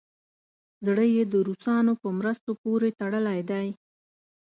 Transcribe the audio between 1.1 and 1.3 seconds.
یې